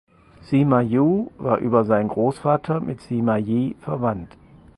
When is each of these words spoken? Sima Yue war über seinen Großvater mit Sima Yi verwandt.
Sima 0.41 0.81
Yue 0.81 1.27
war 1.37 1.59
über 1.59 1.83
seinen 1.85 2.07
Großvater 2.07 2.79
mit 2.79 3.01
Sima 3.01 3.37
Yi 3.37 3.75
verwandt. 3.81 4.35